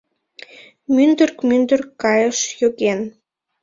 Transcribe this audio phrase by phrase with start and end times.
[0.93, 2.99] Мӱндырк-мӱндырк кайыш йоген.